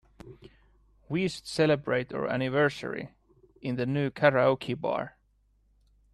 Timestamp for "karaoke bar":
4.09-5.15